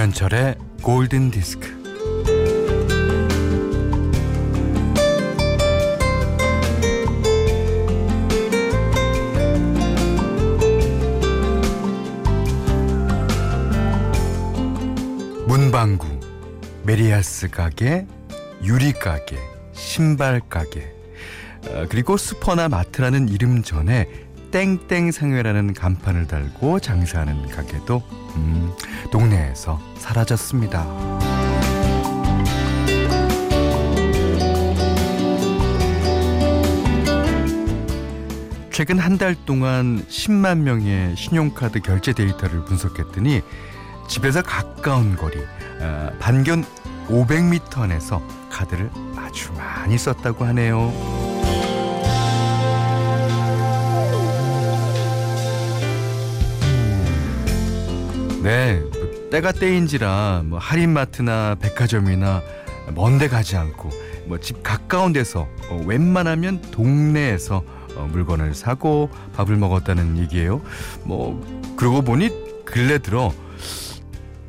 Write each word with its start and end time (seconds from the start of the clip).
김현철의 0.00 0.56
골든 0.80 1.30
디스크. 1.30 1.68
문방구, 15.46 16.06
메리아스 16.84 17.50
가게, 17.50 18.06
유리 18.64 18.94
가게, 18.94 19.36
신발 19.74 20.40
가게, 20.48 20.94
어, 21.68 21.84
그리고 21.90 22.16
슈퍼나 22.16 22.70
마트라는 22.70 23.28
이름 23.28 23.62
전에 23.62 24.08
땡땡 24.50 25.12
상회라는 25.12 25.74
간판을 25.74 26.26
달고 26.26 26.80
장사하는 26.80 27.48
가게도 27.48 28.02
음, 28.36 28.72
동네에서 29.10 29.80
사라졌습니다. 29.98 30.86
최근 38.70 38.98
한 38.98 39.18
달 39.18 39.34
동안 39.44 40.02
10만 40.08 40.58
명의 40.60 41.14
신용카드 41.14 41.80
결제 41.80 42.14
데이터를 42.14 42.64
분석했더니 42.64 43.42
집에서 44.08 44.40
가까운 44.40 45.16
거리 45.16 45.38
어, 45.80 46.10
반견 46.18 46.64
500m 47.08 47.78
안에서 47.78 48.22
카드를 48.50 48.90
아주 49.16 49.52
많이 49.52 49.98
썼다고 49.98 50.44
하네요. 50.46 51.29
때가 59.30 59.52
때인지라 59.52 60.42
뭐 60.46 60.58
할인마트나 60.58 61.56
백화점이나 61.60 62.42
먼데 62.94 63.28
가지 63.28 63.56
않고 63.56 63.90
뭐 64.26 64.38
집 64.38 64.62
가까운 64.62 65.12
데서 65.12 65.48
어, 65.68 65.82
웬만하면 65.86 66.60
동네에서 66.70 67.62
어, 67.96 68.08
물건을 68.10 68.54
사고 68.54 69.10
밥을 69.34 69.56
먹었다는 69.56 70.18
얘기예요. 70.18 70.62
뭐 71.04 71.44
그러고 71.76 72.02
보니 72.02 72.30
근래 72.64 72.98
들어 72.98 73.32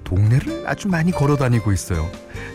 동네를 0.03 0.63
아주 0.67 0.87
많이 0.87 1.11
걸어 1.11 1.35
다니고 1.35 1.71
있어요. 1.71 2.09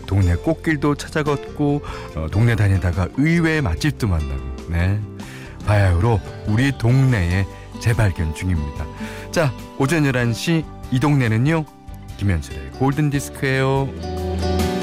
동네 0.06 0.36
꽃길도 0.36 0.94
찾아 0.96 1.22
걷고 1.22 1.82
어, 2.14 2.26
동네 2.30 2.54
다니다가 2.54 3.08
의외의 3.16 3.60
맛집도 3.62 4.06
만나고 4.06 4.42
네 4.70 5.00
바야흐로 5.66 6.20
우리 6.46 6.76
동네의 6.78 7.46
재발견 7.80 8.34
중입니다. 8.34 8.86
자 9.32 9.52
오전 9.78 10.04
11시 10.04 10.64
이 10.92 11.00
동네는요 11.00 11.64
김현철의 12.16 12.70
골든디스크예요. 12.72 14.75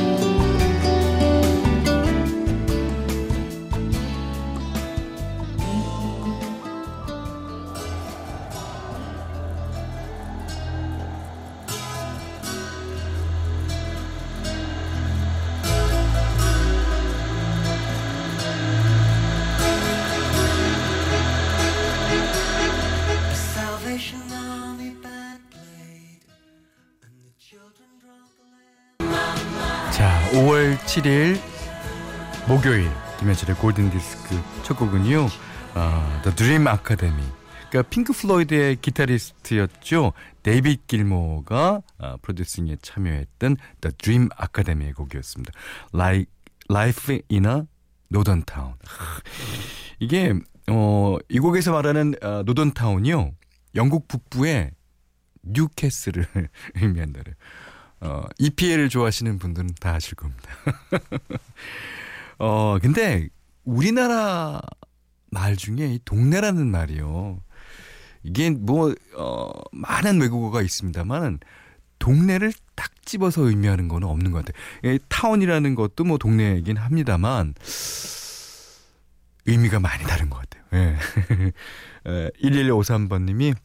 김현철의 33.34 33.56
골든 33.58 33.90
디스크 33.90 34.40
첫 34.64 34.78
곡은요. 34.78 35.28
아, 35.74 36.22
The 36.24 36.36
Dream 36.36 36.68
Academy. 36.68 37.26
그러니까 37.70 37.90
핑크 37.90 38.14
플로이드의 38.14 38.76
기타리스트였죠. 38.78 40.14
데이빗 40.44 40.88
길모가 40.88 41.82
아, 41.98 42.18
프로듀싱에 42.22 42.78
참여했던 42.82 43.58
The 43.82 43.98
Dream 43.98 44.30
Academy의 44.40 44.94
곡이었습니다. 44.94 45.52
Like 45.94 46.32
Life 46.70 47.20
in 47.32 47.46
a 47.46 47.62
Northern 48.12 48.44
Town. 48.46 48.76
하, 48.86 49.22
이게 50.00 50.34
어, 50.70 51.18
이 51.30 51.40
곡에서 51.40 51.72
말하는 51.72 52.14
어, 52.22 52.44
Northern 52.46 52.74
Town이요. 52.74 53.32
영국 53.76 54.08
북부의 54.08 54.72
뉴캐슬을 55.44 56.28
의미한다래요. 56.76 57.36
어, 58.02 58.24
EPL을 58.38 58.90
좋아하시는 58.90 59.40
분들은 59.40 59.70
다 59.80 59.94
아실 59.96 60.16
겁니다. 60.16 60.50
어, 62.40 62.78
근데 62.82 63.28
우리나라 63.64 64.62
말 65.32 65.56
중에 65.56 65.94
이 65.94 66.00
동네라는 66.06 66.68
말이요. 66.68 67.42
이게 68.24 68.50
뭐, 68.50 68.94
어, 69.16 69.52
많은 69.72 70.22
외국어가 70.22 70.62
있습니다만 70.62 71.40
동네를 72.00 72.54
딱 72.76 72.92
집어서 73.06 73.44
의미하는 73.44 73.88
거는 73.88 74.08
없는 74.08 74.32
것 74.32 74.46
같아요. 74.46 74.94
이 74.94 75.00
타운이라는 75.10 75.76
것도 75.76 76.04
뭐 76.04 76.18
동네이긴 76.18 76.78
합니다만 76.78 77.54
의미가 79.46 79.80
많이 79.80 80.04
다른 80.04 80.30
것 80.30 80.42
같아요. 80.42 80.64
예. 80.74 81.52
1153번님이 82.42 83.56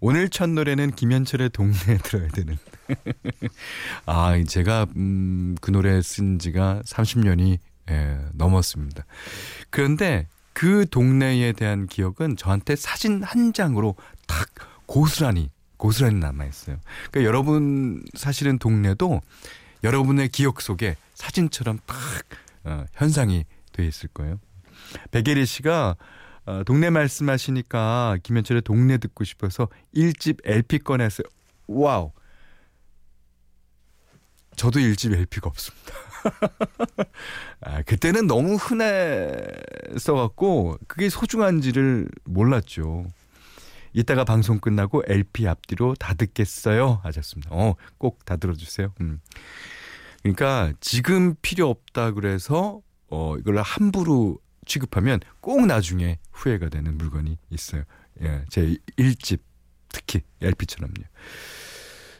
오늘 0.00 0.28
첫 0.28 0.48
노래는 0.48 0.92
김현철의 0.92 1.50
동네에 1.50 1.98
들어야 2.02 2.28
되는. 2.28 2.56
아, 4.06 4.42
제가 4.46 4.86
음, 4.96 5.56
그 5.60 5.70
노래 5.70 6.00
쓴 6.02 6.38
지가 6.38 6.82
30년이 6.84 7.58
예, 7.90 8.18
넘었습니다. 8.34 9.04
그런데 9.70 10.28
그 10.52 10.86
동네에 10.90 11.52
대한 11.52 11.86
기억은 11.86 12.36
저한테 12.36 12.76
사진 12.76 13.22
한 13.22 13.52
장으로 13.52 13.94
딱 14.26 14.48
고스란히 14.86 15.50
고스란히 15.76 16.16
남아 16.16 16.44
있어요. 16.44 16.78
그러니까 17.10 17.28
여러분 17.28 18.04
사시는 18.14 18.58
동네도 18.58 19.20
여러분의 19.84 20.28
기억 20.28 20.60
속에 20.60 20.96
사진처럼 21.14 21.78
딱 21.86 21.96
어, 22.64 22.84
현상이 22.92 23.44
돼 23.72 23.86
있을 23.86 24.08
거예요. 24.08 24.38
백예리 25.12 25.46
씨가 25.46 25.96
어, 26.46 26.64
동네 26.64 26.90
말씀하시니까 26.90 28.18
김현철의 28.22 28.62
동네 28.62 28.98
듣고 28.98 29.24
싶어서 29.24 29.68
1집 29.94 30.40
LP 30.44 30.80
꺼냈어요. 30.80 31.26
와우. 31.68 32.12
저도 34.56 34.80
1집 34.80 35.14
LP가 35.14 35.48
없습니다. 35.48 35.94
아, 37.60 37.82
그때는 37.82 38.26
너무 38.26 38.56
흔했어갖고 39.90 40.78
그게 40.86 41.08
소중한지를 41.08 42.08
몰랐죠. 42.24 43.06
이따가 43.92 44.24
방송 44.24 44.58
끝나고 44.60 45.02
LP 45.06 45.48
앞뒤로 45.48 45.94
다 45.94 46.14
듣겠어요 46.14 47.00
하셨습니다. 47.02 47.50
어, 47.52 47.74
꼭 47.98 48.24
다 48.24 48.36
들어주세요. 48.36 48.92
음. 49.00 49.20
그러니까 50.22 50.72
지금 50.80 51.34
필요 51.42 51.68
없다 51.70 52.12
그래서 52.12 52.80
어, 53.08 53.36
이걸 53.38 53.56
함부로 53.58 54.38
취급하면 54.66 55.20
꼭 55.40 55.64
나중에 55.66 56.18
후회가 56.32 56.68
되는 56.68 56.98
물건이 56.98 57.38
있어요. 57.50 57.84
예, 58.22 58.44
제 58.50 58.76
1집 58.98 59.40
특히 59.88 60.20
LP처럼요. 60.42 60.92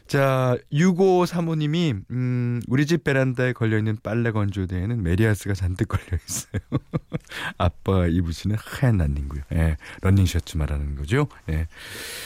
자, 0.09 0.57
6535님이 0.73 2.01
음, 2.09 2.61
우리 2.67 2.87
집 2.87 3.03
베란다에 3.03 3.53
걸려 3.53 3.77
있는 3.77 3.95
빨래 4.01 4.31
건조대에는 4.31 5.03
메리아스가 5.03 5.53
잔뜩 5.53 5.87
걸려 5.87 6.17
있어요. 6.27 6.61
아빠 7.59 8.07
입으시는 8.07 8.55
하얀 8.59 8.97
난닝구요. 8.97 9.43
예, 9.53 9.77
러닝 10.01 10.25
셔츠 10.25 10.57
말하는 10.57 10.95
거죠. 10.95 11.27
예. 11.49 11.67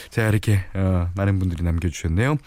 자, 0.10 0.30
이렇게 0.30 0.64
어, 0.74 1.10
많은 1.16 1.40
분들이 1.40 1.62
남겨 1.62 1.90
주셨네요. 1.90 2.38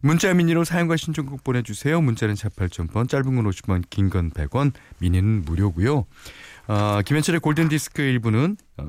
문자 0.00 0.32
미니로 0.32 0.64
사연과 0.64 0.96
신청곡 0.96 1.44
보내 1.44 1.60
주세요. 1.60 2.00
문자는 2.00 2.34
48,000번, 2.34 3.06
짧은 3.06 3.36
건 3.36 3.44
50원, 3.44 3.84
긴 3.90 4.08
건 4.08 4.30
100원, 4.30 4.72
미니는 4.98 5.42
무료고요. 5.44 6.06
어, 6.68 7.00
김현철의 7.04 7.40
골든 7.40 7.68
디스크 7.68 8.00
일부는 8.00 8.56
어, 8.78 8.86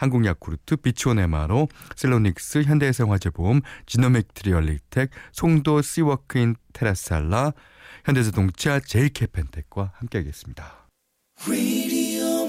한국 0.00 0.24
야쿠르트, 0.24 0.76
비치온 0.76 1.18
에마로, 1.18 1.68
셀로닉스, 1.94 2.62
현대해상화재보험, 2.62 3.60
지노맥트리얼리텍, 3.84 5.10
송도 5.32 5.82
씨워크인 5.82 6.56
테라살라, 6.72 7.52
현대자동차, 8.06 8.80
제일캐펜텍과 8.80 9.92
함께하겠습니다. 9.96 10.88
Radio, 11.46 12.46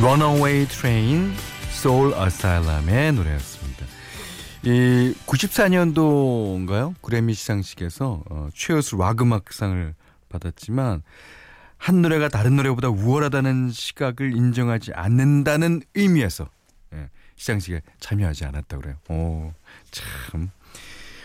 Runaway 0.00 0.68
Train, 0.68 1.34
소울 1.70 2.14
아사일람의 2.14 3.12
노래였습니다. 3.14 3.84
이 4.62 5.12
94년도인가요? 5.26 6.94
그래미 7.02 7.34
시상식에서 7.34 8.22
어, 8.30 8.48
최우수 8.54 8.96
락 8.96 9.20
음악상을 9.20 9.94
받았지만 10.28 11.02
한 11.78 12.02
노래가 12.02 12.28
다른 12.28 12.54
노래보다 12.54 12.88
우월하다는 12.90 13.70
시각을 13.72 14.36
인정하지 14.36 14.92
않는다는 14.94 15.82
의미에서 15.94 16.48
예, 16.94 17.08
시상식에 17.34 17.82
참여하지 17.98 18.44
않았다 18.44 18.78
그래요. 18.78 18.94
오, 19.08 19.52
참. 19.90 20.50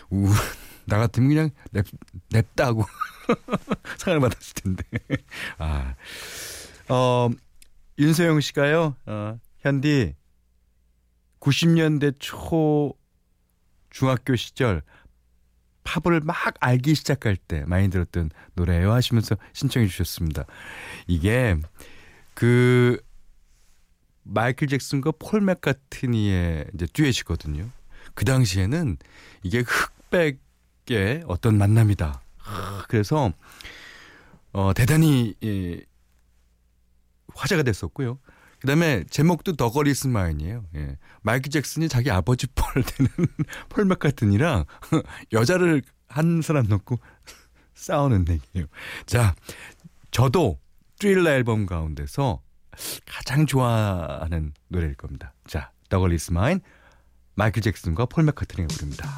우, 0.09 0.27
나 0.85 0.97
같으면 0.97 1.29
그냥 1.29 1.49
냅, 1.71 1.85
냅다고 2.31 2.85
상을 3.97 4.19
받았을 4.19 4.53
텐데. 4.55 4.83
아, 5.59 5.93
어, 6.89 7.29
윤소영 7.99 8.41
씨가요, 8.41 8.95
어, 9.05 9.39
현디, 9.59 10.15
90년대 11.39 12.15
초 12.19 12.93
중학교 13.89 14.35
시절 14.35 14.81
팝을 15.83 16.21
막 16.21 16.35
알기 16.59 16.95
시작할 16.95 17.35
때 17.35 17.63
많이 17.67 17.89
들었던 17.89 18.29
노래예요 18.55 18.91
하시면서 18.91 19.35
신청해 19.51 19.87
주셨습니다. 19.87 20.45
이게 21.07 21.57
그 22.33 22.99
마이클 24.23 24.67
잭슨과 24.67 25.11
폴 25.19 25.41
맥카트니의 25.41 26.67
이제 26.73 26.87
듀엣이거든요. 26.93 27.69
그 28.15 28.25
당시에는 28.25 28.97
이게 29.43 29.63
흑백의 30.09 31.25
어떤 31.27 31.57
만남이다. 31.57 32.21
그래서 32.87 33.33
어 34.53 34.71
대단히 34.73 35.35
예, 35.43 35.81
화제가 37.35 37.63
됐었고요. 37.63 38.19
그다음에 38.59 39.03
제목도 39.09 39.57
The 39.57 39.73
Girl 39.73 39.93
Is 39.93 40.07
Mine이에요. 40.07 40.63
예. 40.75 40.97
마이클 41.21 41.51
잭슨이 41.51 41.89
자기 41.89 42.09
아버지 42.09 42.47
뻘 42.47 42.81
되는 42.81 43.09
폴 43.67 43.85
매카트니랑 43.85 44.65
여자를 45.33 45.81
한 46.07 46.41
사람 46.41 46.67
놓고 46.67 46.97
싸우는 47.75 48.25
얘기예요. 48.29 48.67
자, 49.05 49.35
저도 50.11 50.59
트릴러 50.99 51.29
앨범 51.31 51.65
가운데서 51.65 52.41
가장 53.05 53.45
좋아하는 53.45 54.53
노래일 54.69 54.95
겁니다. 54.95 55.33
자, 55.45 55.71
The 55.89 56.03
Girl 56.03 56.22
Is 56.22 56.31
Mine 56.31 56.61
마이클 57.35 57.61
잭슨과 57.61 58.05
폴 58.05 58.23
매카트니 58.23 58.67
부릅니다. 58.67 59.09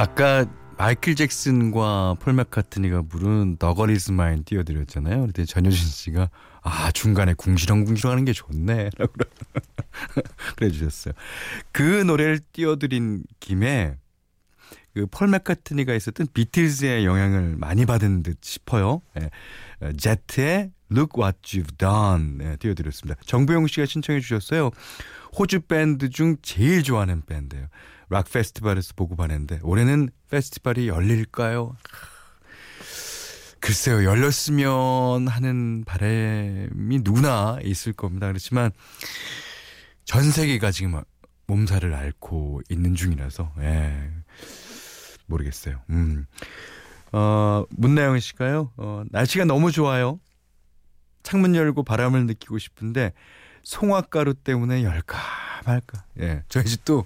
아까 0.00 0.46
마이클 0.76 1.16
잭슨과 1.16 2.18
폴 2.20 2.32
맥카트니가 2.34 3.02
부른 3.02 3.56
너거리스 3.58 4.12
마인 4.12 4.44
띄워드렸잖아요. 4.44 5.26
그때 5.26 5.44
전효진 5.44 5.88
씨가 5.88 6.30
아 6.62 6.92
중간에 6.92 7.34
궁시렁궁시렁하는 7.34 8.24
게 8.24 8.32
좋네라고 8.32 9.12
그래 10.54 10.70
주셨어요. 10.70 11.14
그 11.72 11.82
노래를 11.82 12.38
띄워드린 12.52 13.24
김에 13.40 13.96
그폴 14.94 15.26
맥카트니가 15.26 15.94
있었던 15.94 16.28
비틀즈의 16.32 17.04
영향을 17.04 17.56
많이 17.56 17.84
받은 17.84 18.22
듯 18.22 18.38
싶어요. 18.42 19.02
예. 19.20 19.30
어, 19.84 19.92
제트의 19.94 20.70
Look 20.90 21.20
What 21.20 21.38
You've 21.42 21.76
Done 21.78 22.38
네, 22.38 22.56
띄워드렸습니다. 22.56 23.20
정부영 23.26 23.66
씨가 23.66 23.86
신청해 23.86 24.20
주셨어요. 24.20 24.70
호주 25.38 25.60
밴드 25.62 26.08
중 26.10 26.36
제일 26.42 26.82
좋아하는 26.82 27.22
밴드예요. 27.22 27.66
락 28.10 28.30
페스티벌에서 28.30 28.94
보고 28.96 29.16
봤는데 29.16 29.60
올해는 29.62 30.08
페스티벌이 30.30 30.88
열릴까요? 30.88 31.76
글쎄요 33.60 34.04
열렸으면 34.04 35.28
하는 35.28 35.84
바람이 35.84 37.00
누구나 37.02 37.58
있을 37.62 37.92
겁니다. 37.92 38.28
그렇지만 38.28 38.70
전 40.04 40.30
세계가 40.30 40.70
지금 40.70 41.02
몸살을 41.48 41.92
앓고 41.92 42.62
있는 42.70 42.94
중이라서 42.94 43.52
예, 43.60 44.10
모르겠어요. 45.26 45.80
음. 45.90 46.26
어, 47.12 47.64
문나영 47.70 48.18
씨가요. 48.20 48.72
어, 48.76 49.02
날씨가 49.10 49.44
너무 49.44 49.72
좋아요. 49.72 50.20
창문 51.28 51.54
열고 51.54 51.82
바람을 51.82 52.24
느끼고 52.24 52.56
싶은데 52.56 53.12
송화가루 53.62 54.32
때문에 54.32 54.82
열까 54.82 55.18
말까. 55.66 56.02
예. 56.20 56.42
저희 56.48 56.64
집도 56.64 57.04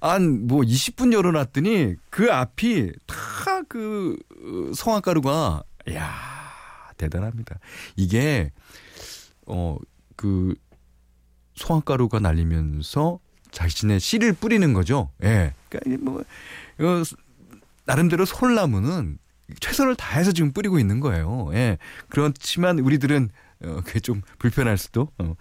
한 0.00 0.46
뭐 0.46 0.62
20분 0.62 1.12
열어놨더니 1.12 1.96
그 2.08 2.32
앞이 2.32 2.92
다 3.06 3.44
그 3.68 4.16
송화가루가 4.74 5.62
야 5.92 6.10
대단합니다. 6.96 7.58
이게 7.96 8.50
어그 9.46 10.54
송화가루가 11.54 12.20
날리면서 12.20 13.18
자신의 13.50 14.00
씨를 14.00 14.32
뿌리는 14.32 14.72
거죠. 14.72 15.10
예. 15.22 15.52
그러니까 15.68 16.10
뭐 16.10 16.24
이거 16.78 17.02
나름대로 17.84 18.24
솔나무는 18.24 19.18
최선을 19.60 19.94
다해서 19.96 20.32
지금 20.32 20.52
뿌리고 20.52 20.78
있는 20.78 21.00
거예요. 21.00 21.50
예. 21.52 21.78
그렇지만 22.08 22.78
우리들은 22.78 23.30
어, 23.64 23.80
그게 23.84 24.00
좀 24.00 24.22
불편할 24.38 24.78
수도 24.78 25.10
어, 25.18 25.34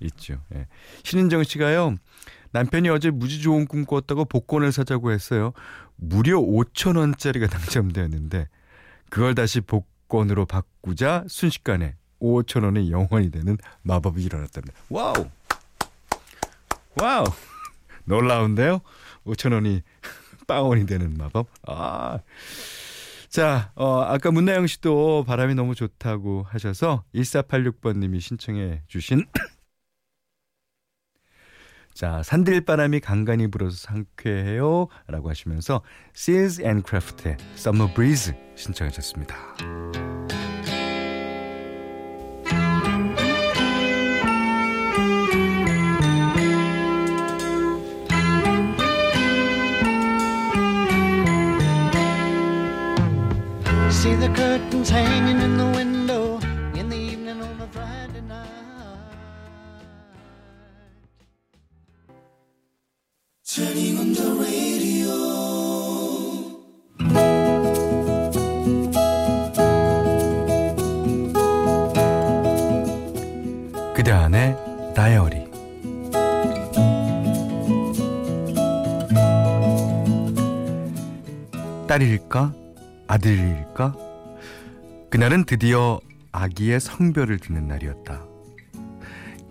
있죠. 0.00 0.40
예. 0.54 0.66
신은정 1.04 1.44
씨가요. 1.44 1.96
남편이 2.52 2.88
어제 2.88 3.10
무지 3.10 3.40
좋은 3.40 3.66
꿈 3.66 3.84
꿨다고 3.84 4.24
복권을 4.24 4.72
사자고 4.72 5.12
했어요. 5.12 5.52
무려 5.96 6.38
5천 6.40 6.96
원짜리가 6.96 7.46
당첨되었는데 7.46 8.48
그걸 9.10 9.34
다시 9.34 9.60
복권으로 9.60 10.46
바꾸자 10.46 11.24
순식간에 11.28 11.94
5천 12.20 12.64
원이 12.64 12.90
영원이 12.90 13.30
되는 13.30 13.56
마법이 13.82 14.22
일어났답니다. 14.22 14.78
Wow. 14.88 15.28
Wow. 17.00 17.24
놀라운데요? 18.04 18.80
5천 19.26 19.52
원이 19.52 19.82
빵원이 20.48 20.86
되는 20.86 21.14
마법. 21.16 21.46
아. 21.66 22.18
자, 23.30 23.70
어, 23.76 24.00
아까 24.00 24.32
문나영 24.32 24.66
씨도 24.66 25.22
바람이 25.24 25.54
너무 25.54 25.76
좋다고 25.76 26.44
하셔서 26.48 27.04
1486번님이 27.14 28.20
신청해 28.20 28.82
주신 28.88 29.24
자, 31.94 32.24
산들바람이 32.24 32.98
간간히 32.98 33.46
불어서 33.46 33.76
상쾌해요 33.76 34.88
라고 35.06 35.30
하시면서 35.30 35.82
Seals 36.16 36.60
and 36.60 36.82
Craft의 36.84 37.36
Summer 37.54 37.94
Breeze 37.94 38.34
신청하셨습니다. 38.56 40.19
The 54.20 54.28
curtains 54.34 54.90
hanging 54.90 55.40
in 55.40 55.56
the 55.56 55.64
window 55.78 56.38
in 56.74 56.90
the 56.90 56.96
evening 56.96 57.40
on 57.40 57.60
a 57.60 57.66
Friday 57.68 58.20
night. 58.20 58.46
Turning 63.42 63.98
on 63.98 64.12
the 64.12 64.28
radio. 64.44 65.16
그대 73.94 74.12
안의 74.12 74.56
다이어리 74.94 75.48
딸일까 81.86 82.52
아들일까 83.08 84.09
그날은 85.10 85.44
드디어 85.44 86.00
아기의 86.32 86.80
성별을 86.80 87.38
듣는 87.38 87.66
날이었다. 87.66 88.24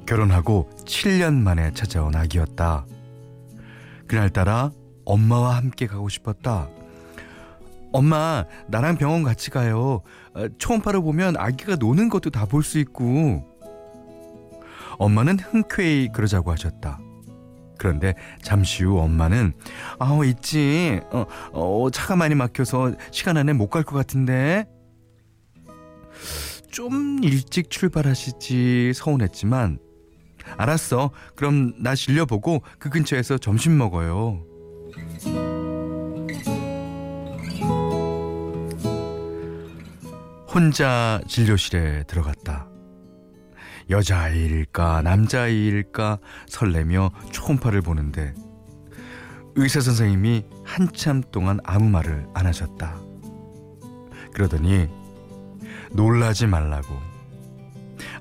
결혼하고 0.05 0.69
7년 0.85 1.33
만에 1.35 1.71
찾아온 1.73 2.15
아기였다. 2.15 2.85
그날따라 4.07 4.71
엄마와 5.05 5.57
함께 5.57 5.85
가고 5.85 6.09
싶었다. 6.09 6.69
엄마 7.91 8.45
나랑 8.67 8.97
병원 8.97 9.23
같이 9.23 9.49
가요. 9.49 10.01
어, 10.33 10.47
초음파를 10.57 11.01
보면 11.01 11.35
아기가 11.37 11.75
노는 11.75 12.09
것도 12.09 12.29
다 12.29 12.45
볼 12.45 12.63
수 12.63 12.79
있고. 12.79 13.45
엄마는 14.97 15.39
흔쾌히 15.39 16.09
그러자고 16.13 16.51
하셨다. 16.51 16.99
그런데 17.77 18.13
잠시 18.41 18.83
후 18.83 18.99
엄마는 18.99 19.53
아우 19.97 20.25
있지. 20.25 21.01
어, 21.11 21.25
어 21.53 21.89
차가 21.91 22.15
많이 22.15 22.35
막혀서 22.35 22.93
시간 23.11 23.37
안에 23.37 23.53
못 23.53 23.69
갈 23.69 23.83
것 23.83 23.95
같은데 23.95 24.65
좀 26.71 27.19
일찍 27.23 27.69
출발하시지 27.69 28.93
서운했지만 28.93 29.79
알았어. 30.57 31.11
그럼 31.35 31.73
나 31.81 31.95
진료보고 31.95 32.63
그 32.79 32.89
근처에서 32.89 33.37
점심 33.37 33.77
먹어요. 33.77 34.43
혼자 40.47 41.21
진료실에 41.27 42.03
들어갔다. 42.03 42.67
여자아이일까 43.89 45.01
남자아이일까 45.01 46.19
설레며 46.47 47.11
초음파를 47.31 47.81
보는데 47.81 48.33
의사 49.55 49.79
선생님이 49.79 50.45
한참 50.63 51.21
동안 51.31 51.59
아무 51.63 51.89
말을 51.89 52.27
안 52.33 52.45
하셨다. 52.45 52.99
그러더니 54.33 54.87
놀라지 55.91 56.47
말라고 56.47 56.95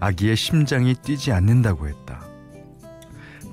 아기의 0.01 0.37
심장이 0.37 0.95
뛰지 0.95 1.33
않는다고 1.33 1.89
했다. 1.89 2.25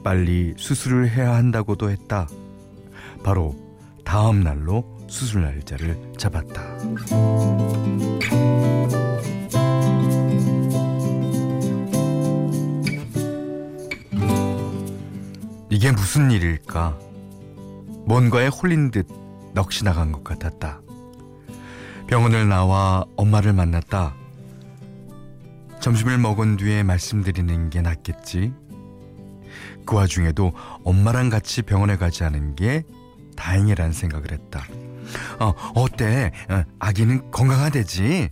빨리 0.03 0.53
수술을 0.57 1.09
해야 1.09 1.33
한다고도 1.35 1.89
했다. 1.89 2.27
바로 3.23 3.55
다음 4.03 4.43
날로 4.43 4.83
수술 5.07 5.41
날짜를 5.41 6.13
잡았다. 6.17 6.61
이게 15.69 15.91
무슨 15.91 16.31
일일까? 16.31 16.97
뭔가에 18.05 18.47
홀린 18.47 18.91
듯 18.91 19.07
넋이 19.53 19.83
나간 19.83 20.11
것 20.11 20.23
같았다. 20.23 20.84
병원을 22.07 22.47
나와 22.47 23.03
엄마를 23.15 23.53
만났다. 23.53 24.13
점심을 25.79 26.17
먹은 26.19 26.57
뒤에 26.57 26.83
말씀드리는 26.83 27.69
게 27.69 27.81
낫겠지. 27.81 28.53
그 29.85 29.95
와중에도 29.95 30.53
엄마랑 30.83 31.29
같이 31.29 31.61
병원에 31.61 31.97
가지 31.97 32.23
않은 32.23 32.55
게 32.55 32.83
다행이라는 33.35 33.91
생각을 33.91 34.31
했다. 34.31 34.65
어, 35.39 35.53
어때? 35.75 36.31
어, 36.49 36.63
아기는 36.79 37.31
건강하대지? 37.31 38.29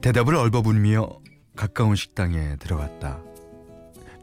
대답을 0.00 0.36
얼버무리며 0.36 1.08
가까운 1.56 1.96
식당에 1.96 2.56
들어갔다. 2.56 3.20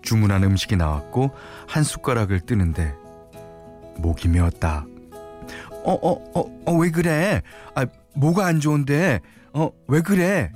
주문한 0.03 0.43
음식이 0.43 0.75
나왔고 0.75 1.31
한 1.67 1.83
숟가락을 1.83 2.41
뜨는데 2.41 2.93
목이 3.97 4.27
메었다. 4.27 4.85
어, 5.83 5.93
어, 5.93 6.39
어, 6.39 6.61
어, 6.65 6.73
왜 6.77 6.91
그래? 6.91 7.41
아, 7.75 7.85
뭐가 8.15 8.45
안 8.45 8.59
좋은데? 8.59 9.19
어, 9.53 9.71
왜 9.87 10.01
그래? 10.01 10.51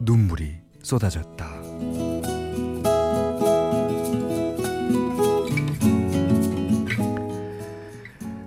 눈물이 0.00 0.58
쏟아졌다. 0.82 1.46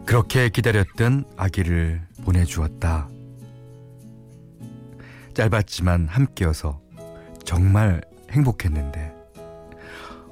그렇게 0.06 0.50
기다렸던 0.50 1.26
아기를 1.38 2.02
보내주었다. 2.24 3.10
짧았지만 5.34 6.08
함께여서 6.08 6.80
정말 7.44 8.02
행복했는데, 8.30 9.12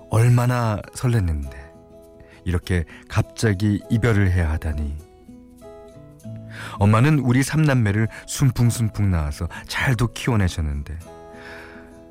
얼마나 0.09 0.79
설렜는데, 0.93 1.70
이렇게 2.45 2.85
갑자기 3.09 3.81
이별을 3.89 4.31
해야 4.31 4.51
하다니. 4.51 4.97
엄마는 6.79 7.19
우리 7.19 7.43
삼남매를 7.43 8.07
순풍순풍 8.27 9.11
낳아서 9.11 9.47
잘도 9.67 10.13
키워내셨는데, 10.13 10.99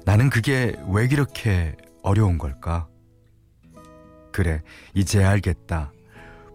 나는 0.04 0.30
그게 0.30 0.74
왜 0.88 1.08
그렇게 1.08 1.76
어려운 2.02 2.38
걸까? 2.38 2.88
그래, 4.32 4.62
이제 4.94 5.22
알겠다. 5.22 5.92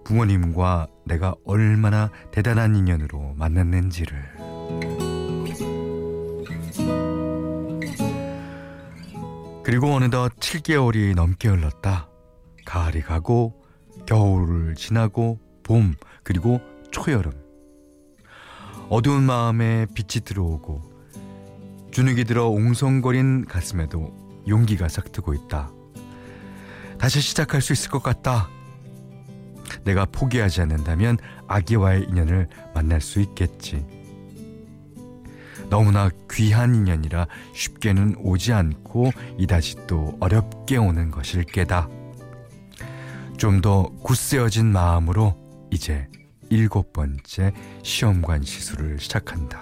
부모님과 0.04 0.88
내가 1.06 1.36
얼마나 1.46 2.10
대단한 2.32 2.76
인연으로 2.76 3.34
만났는지를. 3.36 4.36
그리고 9.64 9.94
어느덧 9.94 10.30
7개월이 10.36 11.16
넘게 11.16 11.50
흘렀다. 11.50 12.08
가을이 12.66 13.02
가고 13.02 13.65
겨울을 14.06 14.76
지나고 14.76 15.40
봄 15.64 15.96
그리고 16.24 16.62
초여름. 16.92 17.32
어두운 18.90 19.24
마음에 19.24 19.88
빛이 19.96 20.24
들어오고 20.24 20.82
주눅이 21.92 22.26
들어 22.26 22.48
옹성거린 22.48 23.46
가슴에도 23.46 24.14
용기가 24.48 24.88
싹트고 24.88 25.34
있다. 25.34 25.72
다시 27.00 27.20
시작할 27.20 27.62
수 27.62 27.74
있을 27.74 27.90
것 27.90 28.04
같다. 28.04 28.50
내가 29.84 30.06
포기하지 30.06 30.62
않는다면 30.62 31.18
아기와의 31.48 32.06
인연을 32.10 32.48
만날 32.74 33.02
수 33.02 33.20
있겠지. 33.22 33.86
너무나 35.70 36.10
귀한 36.32 36.76
인연이라 36.76 37.28
쉽게는 37.54 38.16
오지 38.20 38.54
않고 38.54 39.12
이다시 39.38 39.88
또 39.88 40.16
어렵게 40.20 40.78
오는 40.78 41.10
것일 41.10 41.44
게다. 41.44 41.90
좀 43.38 43.62
더 43.62 43.90
굳세어진 44.04 44.68
마음으로 44.68 45.36
이제 45.72 46.08
일곱 46.50 46.94
번째 46.94 47.52
시험관 47.84 48.44
시술을 48.44 49.00
시작한다. 49.00 49.62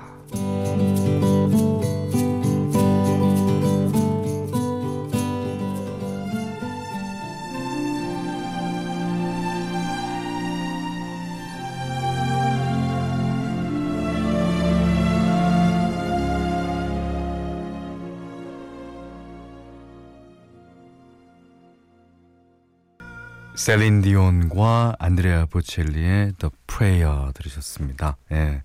셀린 23.64 24.02
디온과 24.02 24.98
안드레아 25.00 25.46
보첼리의 25.46 26.34
The 26.34 26.52
Prayer 26.68 27.32
들으셨습니다. 27.34 28.18
예. 28.34 28.62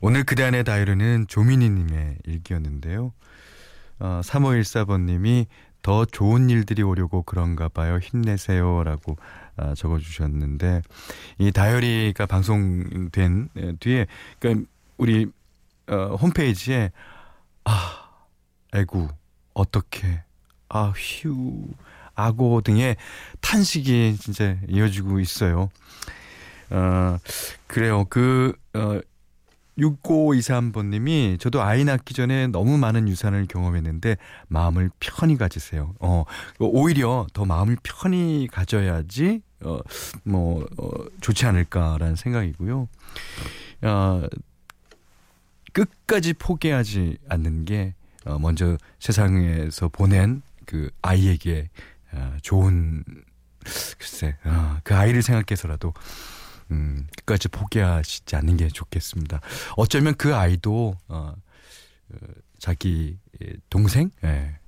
오늘 0.00 0.24
그대 0.24 0.44
안의 0.44 0.64
다이어리는 0.64 1.26
조민희님의 1.28 2.20
일기였는데요. 2.24 3.12
어, 3.98 4.20
3514번님이 4.24 5.44
더 5.82 6.06
좋은 6.06 6.48
일들이 6.48 6.82
오려고 6.82 7.20
그런가 7.20 7.68
봐요. 7.68 7.98
힘내세요 7.98 8.82
라고 8.84 9.18
아, 9.58 9.74
적어주셨는데 9.74 10.80
이 11.36 11.52
다이어리가 11.52 12.24
방송된 12.24 13.50
예, 13.58 13.72
뒤에 13.78 14.06
그러니까 14.38 14.66
우리 14.96 15.30
어, 15.86 16.16
홈페이지에 16.18 16.92
아 17.64 18.08
애구 18.74 19.08
어떻게 19.52 20.22
아 20.70 20.94
휴 20.96 21.74
악어 22.14 22.60
등의 22.64 22.96
탄식이 23.40 24.16
진짜 24.20 24.56
이어지고 24.68 25.20
있어요. 25.20 25.70
어, 26.70 27.18
그래요. 27.66 28.04
그, 28.08 28.52
어, 28.74 29.00
6523번님이 29.78 31.38
저도 31.40 31.62
아이 31.62 31.84
낳기 31.84 32.14
전에 32.14 32.46
너무 32.46 32.78
많은 32.78 33.08
유산을 33.08 33.46
경험했는데 33.46 34.16
마음을 34.48 34.90
편히 35.00 35.36
가지세요. 35.36 35.94
어, 35.98 36.24
오히려 36.60 37.26
더 37.32 37.44
마음을 37.44 37.76
편히 37.82 38.48
가져야지, 38.50 39.42
어, 39.64 39.78
뭐, 40.22 40.64
어, 40.78 40.90
좋지 41.20 41.46
않을까라는 41.46 42.16
생각이고요. 42.16 42.88
어, 43.82 44.22
끝까지 45.72 46.34
포기하지 46.34 47.18
않는 47.28 47.64
게, 47.64 47.94
어, 48.24 48.38
먼저 48.38 48.78
세상에서 49.00 49.88
보낸 49.88 50.42
그 50.66 50.90
아이에게 51.02 51.68
어, 51.68 51.93
좋은 52.42 53.04
글쎄 53.98 54.36
어, 54.44 54.78
그 54.84 54.94
아이를 54.94 55.22
생각해서라도 55.22 55.94
음, 56.70 57.06
끝까지 57.18 57.48
포기하시지 57.48 58.36
않는 58.36 58.56
게 58.56 58.68
좋겠습니다. 58.68 59.40
어쩌면 59.76 60.14
그 60.16 60.34
아이도 60.34 60.96
어, 61.08 61.34
어, 62.08 62.16
자기 62.58 63.18
동생 63.68 64.10
예, 64.24 64.58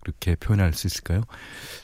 그렇게 0.00 0.36
표현할 0.36 0.72
수 0.74 0.86
있을까요? 0.86 1.22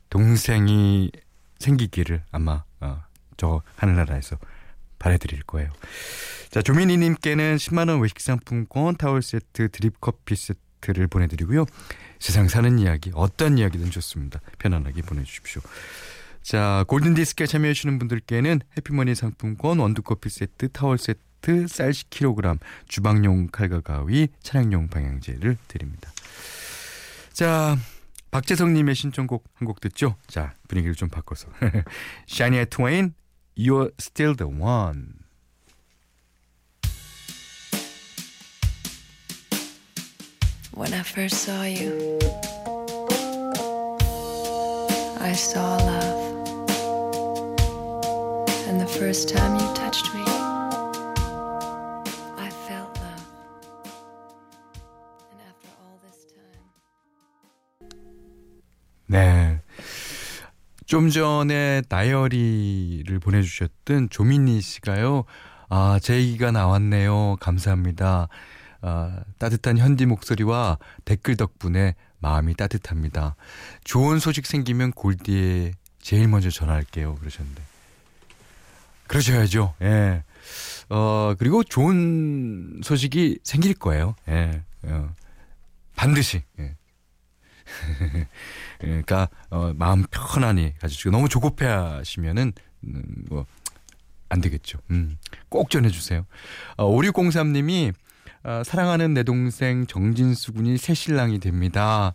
동생이 0.09 1.11
생기기를 1.59 2.23
아마 2.30 2.64
어, 2.80 3.02
저 3.37 3.62
하늘나라에서 3.76 4.38
바래드릴 4.99 5.42
거예요. 5.45 5.73
자 6.50 6.62
조민희님께는 6.62 7.57
10만 7.57 7.88
원 7.88 8.00
외식 8.00 8.21
상품권 8.21 8.97
타월 8.97 9.23
세트 9.23 9.71
드립 9.71 10.00
커피 10.00 10.37
세트 10.37 10.61
를 10.89 11.07
보내드리고요. 11.09 11.67
세상 12.19 12.49
사는 12.49 12.79
이야기 12.79 13.11
어떤 13.15 13.59
이야기든 13.59 13.91
좋습니다. 13.91 14.41
편안하게 14.59 15.03
보내주십시오. 15.03 15.61
자 16.43 16.85
골든디스크에 16.89 17.47
참여해주시는 17.47 17.99
분들께는 17.99 18.61
해피머니 18.77 19.15
상품권 19.15 19.79
원두커피 19.79 20.31
세트 20.31 20.71
타월 20.71 20.97
세트, 20.97 21.67
쌀 21.69 21.91
10kg, 21.91 22.59
주방용 22.89 23.49
칼과 23.49 23.81
가위, 23.81 24.29
차량용 24.43 24.89
방향제를 24.89 25.59
드립니다. 25.69 26.11
자, 27.33 27.77
박재성님의 28.31 28.95
신청곡 28.95 29.45
한 29.55 29.67
곡 29.67 29.81
듣죠? 29.81 30.17
자, 30.27 30.55
분위기를 30.69 30.95
좀 30.95 31.09
바꿔서. 31.09 31.49
샤니아 32.27 32.67
트웨인, 32.67 33.15
You're 33.57 33.93
Still 34.01 34.37
the 34.37 34.51
One. 34.51 35.09
When 40.81 40.95
I 40.95 41.03
first 41.03 41.45
saw 41.45 41.65
you, 41.65 42.19
I 45.21 45.35
saw 45.35 45.77
love. 45.77 46.21
And 48.67 48.81
the 48.81 48.87
first 48.87 49.29
time 49.29 49.61
you 49.61 49.75
touched 49.75 50.09
me, 50.15 50.23
I 52.39 52.49
felt 52.67 52.97
love. 52.97 53.27
And 55.31 55.43
after 55.45 55.69
all 55.85 56.01
this 56.01 56.25
time, 56.33 56.65
네. 59.07 59.61
좀 60.87 61.11
전에 61.11 61.83
다이어리를 61.91 63.19
보내주셨던 63.19 64.09
조민희 64.09 64.63
씨가요. 64.63 65.25
아, 65.69 65.99
제 66.01 66.17
얘기가 66.17 66.53
나왔네요. 66.53 67.37
감사합니다. 67.39 68.29
아, 68.83 69.23
따뜻한 69.39 69.79
현디 69.79 70.07
목소리와 70.07 70.79
댓글 71.05 71.37
덕분에 71.37 71.95
마음이 72.19 72.55
따뜻합니다. 72.55 73.37
좋은 73.85 74.19
소식 74.19 74.47
생기면 74.47 74.93
골디에 74.93 75.73
제일 76.01 76.29
먼저 76.29 76.51
전화할게요. 76.51 77.15
그러셨는데. 77.17 77.63
그러셔야죠. 79.07 79.75
예. 79.83 80.23
어, 80.89 81.35
그리고 81.39 81.63
좋은 81.65 82.81
소식이 82.83 83.41
생길 83.43 83.75
거예요. 83.75 84.15
예. 84.29 84.63
어, 84.85 85.15
반드시. 85.97 86.43
예. 86.59 86.77
그러니까 88.81 89.29
어, 89.51 89.73
마음 89.77 90.05
편안히 90.11 90.75
가지시고 90.81 91.11
너무 91.11 91.29
조급해 91.29 91.67
하시면은 91.67 92.53
음, 92.85 93.03
뭐 93.29 93.47
안 94.31 94.41
되겠죠. 94.41 94.79
음, 94.91 95.19
꼭 95.51 95.69
전해 95.71 95.91
주세요. 95.91 96.25
어, 96.77 96.89
5603님이 96.91 97.93
어, 98.43 98.63
사랑하는 98.65 99.15
내 99.15 99.23
동생 99.23 99.87
정진수 99.87 100.53
군이 100.53 100.77
새 100.79 100.95
신랑이 100.95 101.39
됩니다. 101.41 102.15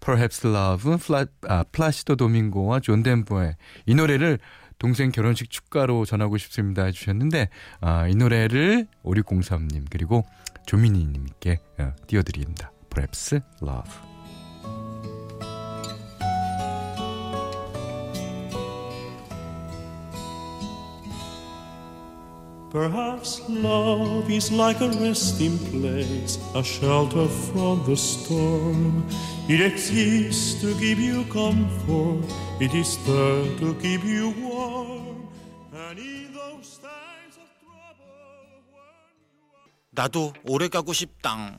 Perhaps 0.00 0.46
Love, 0.46 0.96
플라, 0.98 1.26
아, 1.48 1.64
플라시도 1.72 2.16
도밍고와 2.16 2.80
존 2.80 3.02
덴버의 3.02 3.56
이 3.86 3.94
노래를 3.94 4.38
동생 4.78 5.10
결혼식 5.10 5.50
축가로 5.50 6.04
전하고 6.04 6.36
싶습니다 6.36 6.84
해주셨는데 6.84 7.48
아, 7.80 8.06
이 8.08 8.14
노래를 8.14 8.86
5603님 9.04 9.86
그리고 9.90 10.24
조민희님께 10.66 11.58
어, 11.78 11.92
띄워드립니다. 12.06 12.70
Perhaps 12.90 13.40
Love. 13.62 14.15
Perhaps 22.76 23.40
love 23.48 24.30
is 24.30 24.52
like 24.52 24.82
a 24.82 24.90
resting 25.00 25.56
place, 25.72 26.36
a 26.54 26.62
shelter 26.62 27.26
from 27.26 27.80
the 27.88 27.96
storm. 27.96 29.00
It 29.48 29.64
exists 29.64 30.60
to 30.60 30.76
give 30.76 31.00
you 31.00 31.24
comfort, 31.32 32.28
it 32.60 32.76
is 32.76 33.00
there 33.08 33.48
to 33.64 33.72
keep 33.80 34.04
you 34.04 34.28
warm. 34.44 35.24
And 35.72 35.98
in 35.98 36.28
those 36.36 36.76
times 36.76 37.40
of 37.40 37.48
trouble, 37.64 38.60
when 38.68 39.96
나도 39.96 40.34
오래 40.44 40.68
가고 40.68 40.92
싶당. 40.92 41.56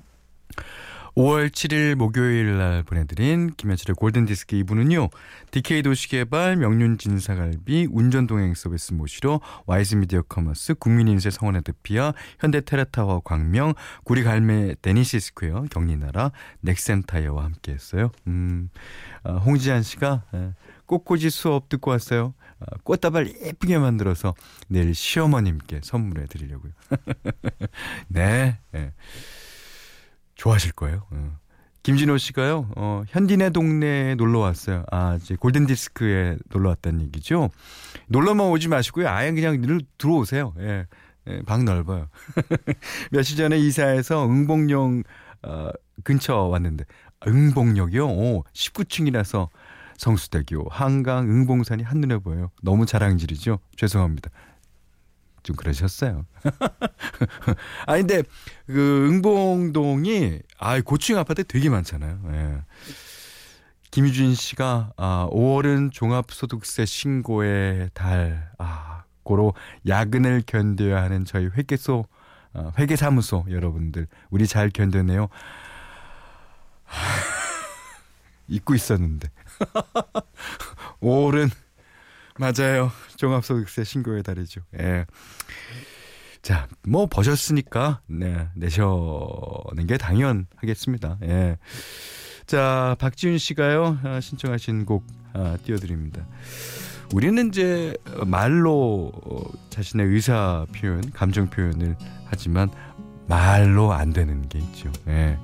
5월 1.18 1.50
7일 1.50 1.96
목요일 1.96 2.60
날 2.60 2.84
보내드린 2.84 3.50
김현철의 3.58 3.96
골든디스크 3.96 4.56
2부는요. 4.58 5.10
DK 5.50 5.82
도시개발, 5.82 6.58
명륜진사갈비, 6.58 7.88
운전동행 7.92 8.54
서비스 8.54 8.94
모시러 8.94 9.42
와이즈미디어 9.66 10.22
커머스, 10.30 10.76
국민인세 10.76 11.32
성원애드피아, 11.32 12.14
현대테라타워 12.40 13.22
광명, 13.22 13.74
구리갈매 14.04 14.76
데니시스퀘어, 14.84 15.66
경리나라, 15.72 16.32
넥센타이어와 16.62 17.46
함께했어요. 17.46 18.12
음, 18.28 18.70
아, 19.24 19.38
홍지한 19.38 19.82
씨가 19.82 20.24
예, 20.36 20.54
꽃꽂이 20.86 21.32
수업 21.32 21.68
듣고 21.68 21.90
왔어요. 21.90 22.36
아, 22.60 22.78
꽃다발 22.84 23.34
예쁘게 23.44 23.80
만들어서 23.80 24.36
내일 24.68 24.94
시어머님께 24.94 25.82
선물해 25.82 26.28
드리려고요. 26.28 26.74
네. 28.08 28.60
예. 28.76 28.94
좋아하실 30.38 30.72
거예요. 30.74 31.06
어. 31.12 31.38
김진호 31.84 32.18
씨가요, 32.18 32.70
어, 32.76 33.04
현디네 33.08 33.52
동네에 33.52 34.16
놀러 34.16 34.40
왔어요. 34.40 34.84
아, 34.92 35.16
이제 35.16 35.36
골든디스크에 35.36 36.38
놀러 36.50 36.70
왔다는 36.70 37.02
얘기죠. 37.04 37.50
놀러만 38.08 38.48
오지 38.48 38.68
마시고요. 38.68 39.08
아예 39.08 39.32
그냥 39.32 39.62
늘 39.62 39.80
들어오세요. 39.98 40.54
예. 40.60 40.86
예, 41.30 41.42
방 41.46 41.66
넓어요. 41.66 42.08
며칠 43.12 43.38
전에 43.38 43.58
이사해서 43.58 44.26
응봉역, 44.28 45.04
어, 45.44 45.70
근처 46.04 46.36
왔는데, 46.36 46.86
응봉역이요? 47.26 48.08
오, 48.08 48.44
19층이라서 48.54 49.50
성수대교, 49.98 50.68
한강, 50.70 51.26
응봉산이 51.30 51.84
한눈에 51.84 52.18
보여요. 52.20 52.52
너무 52.62 52.86
자랑질이죠? 52.86 53.60
죄송합니다. 53.76 54.30
좀 55.48 55.56
그러셨어요. 55.56 56.26
아 57.88 57.96
근데 57.96 58.22
그 58.66 59.08
응봉동이 59.08 60.40
아 60.60 60.82
고층 60.82 61.18
아파트 61.18 61.46
되게 61.46 61.70
많잖아요. 61.70 62.20
예. 62.34 62.58
김유진 63.92 64.36
씨가 64.36 64.92
아 64.98 65.30
5월은 65.32 65.94
종합소득세 65.94 66.86
신고의 66.86 67.92
달. 67.94 68.52
아 68.58 69.06
고로 69.24 69.54
야근을 69.88 70.44
견뎌야 70.46 71.02
하는 71.02 71.24
저희 71.24 71.46
회계소 71.46 72.06
아, 72.54 72.72
회계사무소 72.78 73.46
여러분들 73.50 74.08
우리 74.30 74.48
잘 74.48 74.70
견뎌내요. 74.70 75.30
잊고 78.50 78.76
있었는데 78.76 79.30
5월은 81.02 81.50
맞아요. 82.40 82.92
종합소득세 83.18 83.84
신고의 83.84 84.24
달이죠. 84.24 84.62
예. 84.80 85.06
자, 86.42 86.68
뭐 86.88 87.08
버셨으니까 87.08 88.02
네, 88.08 88.48
내셔는 88.56 89.88
게 89.88 89.98
당연하겠습니다. 89.98 91.18
예. 91.24 91.58
자, 92.46 92.96
박지훈 93.00 93.38
씨가요 93.38 94.00
아, 94.04 94.20
신청하신 94.22 94.86
곡 94.86 95.06
아, 95.34 95.58
띄워드립니다. 95.64 96.26
우리는 97.14 97.50
이제 97.50 97.96
말로 98.26 99.12
어, 99.14 99.44
자신의 99.70 100.08
의사 100.08 100.66
표현, 100.74 101.12
감정 101.12 101.50
표현을 101.50 101.98
하지만 102.26 102.70
말로 103.28 103.92
안 103.94 104.14
되는 104.14 104.48
게 104.48 104.60
있죠. 104.60 104.92
예. 105.08 105.38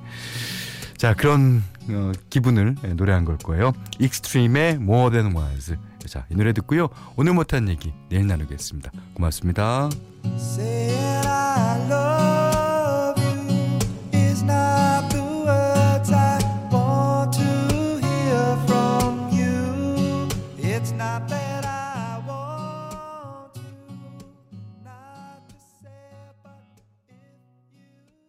자, 0.96 1.12
그런 1.12 1.62
어, 1.90 2.12
기분을 2.30 2.76
예, 2.84 2.88
노래한 2.94 3.24
걸 3.24 3.38
거예요. 3.38 3.72
익스트림의 3.98 4.74
More 4.74 5.10
Than 5.10 5.36
Words. 5.36 5.76
자, 6.06 6.26
이 6.30 6.34
노래 6.34 6.52
듣고요. 6.52 6.88
오늘 7.16 7.32
못한 7.34 7.68
얘기 7.68 7.92
내일 8.10 8.26
나누겠습니다. 8.26 8.90
고맙습니다. 9.14 9.88